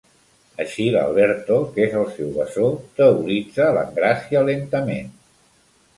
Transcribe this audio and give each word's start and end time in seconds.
Així 0.63 0.85
l'Alberto, 0.93 1.57
que 1.75 1.83
és 1.89 1.93
el 2.01 2.09
seu 2.15 2.31
bessó... 2.39 2.71
–teoritza 3.01 3.69
l'Engràcia 3.79 4.43
lentament. 4.49 5.17